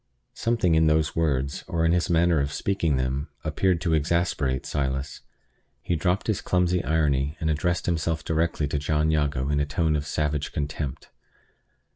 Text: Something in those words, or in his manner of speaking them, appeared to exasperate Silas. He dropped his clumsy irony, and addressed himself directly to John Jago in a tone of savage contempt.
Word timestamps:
Something 0.33 0.73
in 0.73 0.87
those 0.87 1.15
words, 1.15 1.63
or 1.67 1.85
in 1.85 1.91
his 1.91 2.09
manner 2.09 2.39
of 2.39 2.51
speaking 2.51 2.97
them, 2.97 3.29
appeared 3.43 3.79
to 3.81 3.93
exasperate 3.93 4.65
Silas. 4.65 5.21
He 5.83 5.95
dropped 5.95 6.25
his 6.25 6.41
clumsy 6.41 6.83
irony, 6.83 7.37
and 7.39 7.51
addressed 7.51 7.85
himself 7.85 8.23
directly 8.25 8.67
to 8.69 8.79
John 8.79 9.11
Jago 9.11 9.49
in 9.49 9.59
a 9.59 9.65
tone 9.67 9.95
of 9.95 10.07
savage 10.07 10.53
contempt. 10.53 11.11